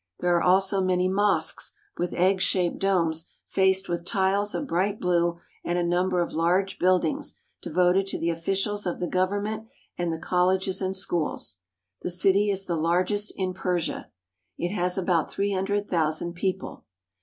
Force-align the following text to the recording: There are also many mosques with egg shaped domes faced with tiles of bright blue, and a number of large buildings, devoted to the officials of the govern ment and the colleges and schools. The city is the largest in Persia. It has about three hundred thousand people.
There 0.19 0.35
are 0.35 0.41
also 0.41 0.81
many 0.81 1.07
mosques 1.07 1.73
with 1.95 2.11
egg 2.13 2.41
shaped 2.41 2.79
domes 2.79 3.27
faced 3.45 3.87
with 3.87 4.03
tiles 4.03 4.55
of 4.55 4.65
bright 4.65 4.99
blue, 4.99 5.39
and 5.63 5.77
a 5.77 5.83
number 5.83 6.21
of 6.21 6.33
large 6.33 6.79
buildings, 6.79 7.35
devoted 7.61 8.07
to 8.07 8.17
the 8.17 8.31
officials 8.31 8.87
of 8.87 8.97
the 8.99 9.05
govern 9.05 9.43
ment 9.43 9.67
and 9.99 10.11
the 10.11 10.17
colleges 10.17 10.81
and 10.81 10.95
schools. 10.95 11.57
The 12.01 12.09
city 12.09 12.49
is 12.49 12.65
the 12.65 12.77
largest 12.77 13.31
in 13.35 13.53
Persia. 13.53 14.09
It 14.57 14.71
has 14.73 14.97
about 14.97 15.29
three 15.31 15.53
hundred 15.53 15.87
thousand 15.87 16.33
people. 16.33 16.83